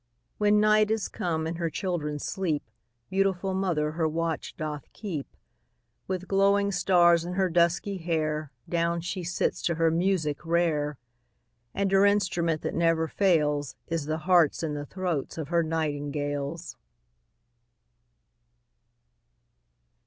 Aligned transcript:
When 0.39 0.59
night 0.59 0.89
is 0.89 1.07
come, 1.07 1.45
and 1.45 1.59
her 1.59 1.69
children 1.69 2.17
sleep, 2.17 2.63
Beautiful 3.11 3.53
mother 3.53 3.91
her 3.91 4.07
watch 4.07 4.57
doth 4.57 4.91
keep; 4.93 5.27
With 6.07 6.27
glowing 6.27 6.71
stars 6.71 7.23
in 7.23 7.33
her 7.33 7.51
dusky 7.51 7.99
hair 7.99 8.51
Down 8.67 9.01
she 9.01 9.23
sits 9.23 9.61
to 9.61 9.75
her 9.75 9.91
music 9.91 10.43
rare; 10.43 10.97
And 11.75 11.91
her 11.91 12.03
instrument 12.03 12.63
that 12.63 12.73
never 12.73 13.07
fails, 13.07 13.75
Is 13.89 14.07
the 14.07 14.17
hearts 14.25 14.63
and 14.63 14.75
the 14.75 14.87
throats 14.87 15.37
of 15.37 15.49
her 15.49 15.61
nightingales. 15.61 16.77